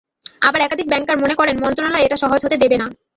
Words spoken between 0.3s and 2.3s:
আবার একাধিক ব্যাংকার মনে করেন, মন্ত্রণালয় এটা